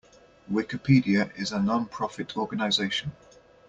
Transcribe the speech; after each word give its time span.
Wikipedia 0.51 1.29
is 1.37 1.51
a 1.51 1.61
non-profit 1.61 2.35
organization. 2.35 3.11